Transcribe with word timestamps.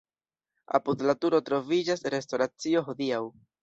Apud 0.79 1.05
la 1.09 1.15
turo 1.25 1.43
troviĝas 1.51 2.05
restoracio 2.19 2.87
hodiaŭ. 2.93 3.27